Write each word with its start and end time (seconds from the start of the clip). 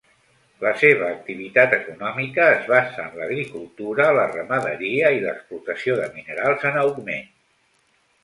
La 0.61 0.69
seva 0.83 1.09
activitat 1.15 1.75
econòmica 1.75 2.47
es 2.53 2.63
basa 2.71 3.03
en 3.03 3.19
l'agricultura, 3.19 4.07
la 4.19 4.25
ramaderia 4.31 5.13
i 5.17 5.21
l'explotació 5.27 5.99
de 6.01 6.07
minerals 6.15 6.67
en 6.71 6.81
augment. 6.85 7.29